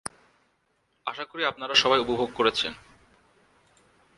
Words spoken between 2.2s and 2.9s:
করেছেন।